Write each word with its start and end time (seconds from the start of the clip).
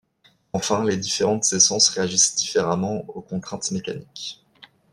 Enfin, 0.51 0.83
les 0.83 0.97
différentes 0.97 1.45
essences 1.53 1.89
réagissent 1.89 2.33
différemment 2.33 3.07
aux 3.09 3.21
contraintes 3.21 3.69
mécaniques. 3.69 4.43